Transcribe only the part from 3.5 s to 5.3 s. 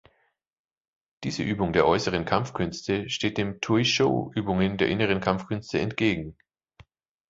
Tuishou-Übungen der inneren